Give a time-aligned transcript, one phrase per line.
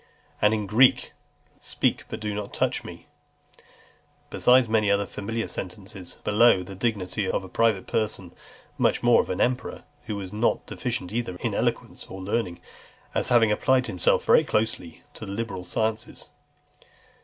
[0.41, 3.05] And in Greek lalei kai mae thingane, "Speak, but do not touch me;"
[4.31, 8.33] besides many other familiar sentences, below the dignity of a private person,
[8.79, 12.59] much more of an emperor, who was not deficient either in eloquence or learning,
[13.13, 16.29] as having applied himself very closely to the liberal sciences.